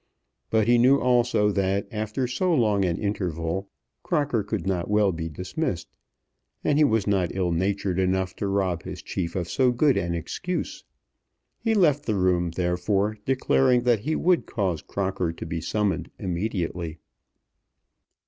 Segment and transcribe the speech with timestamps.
[0.49, 3.69] But he knew also that after so long an interval
[4.01, 5.89] Crocker could not well be dismissed,
[6.63, 10.15] and he was not ill natured enough to rob his chief of so good an
[10.15, 10.83] excuse.
[11.59, 16.97] He left the room, therefore, declaring that he would cause Crocker to be summoned immediately.